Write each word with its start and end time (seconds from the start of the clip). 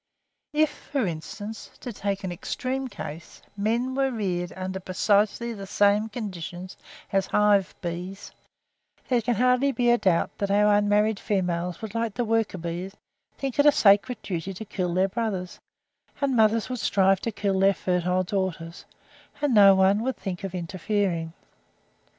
If, 0.51 0.71
for 0.91 1.05
instance, 1.05 1.69
to 1.79 1.93
take 1.93 2.23
an 2.23 2.31
extreme 2.31 2.87
case, 2.87 3.39
men 3.55 3.93
were 3.93 4.09
reared 4.09 4.51
under 4.55 4.79
precisely 4.79 5.53
the 5.53 5.67
same 5.67 6.09
conditions 6.09 6.75
as 7.13 7.27
hive 7.27 7.75
bees, 7.81 8.31
there 9.09 9.21
can 9.21 9.35
hardly 9.35 9.71
be 9.71 9.91
a 9.91 9.99
doubt 9.99 10.35
that 10.39 10.49
our 10.49 10.73
unmarried 10.73 11.19
females 11.19 11.83
would, 11.83 11.93
like 11.93 12.15
the 12.15 12.25
worker 12.25 12.57
bees, 12.57 12.97
think 13.37 13.59
it 13.59 13.65
a 13.67 13.71
sacred 13.71 14.19
duty 14.23 14.55
to 14.55 14.65
kill 14.65 14.91
their 14.95 15.07
brothers, 15.07 15.59
and 16.19 16.35
mothers 16.35 16.67
would 16.67 16.79
strive 16.79 17.19
to 17.21 17.31
kill 17.31 17.59
their 17.59 17.75
fertile 17.75 18.23
daughters; 18.23 18.85
and 19.39 19.53
no 19.53 19.75
one 19.75 20.01
would 20.01 20.17
think 20.17 20.43
of 20.43 20.55
interfering. 20.55 21.31